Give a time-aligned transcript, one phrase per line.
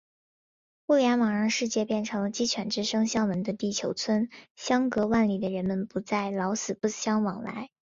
[0.87, 7.69] 互联网让世界变成了“鸡犬之声相闻”的地球村，相隔万里的人们不再“老死不相往来”。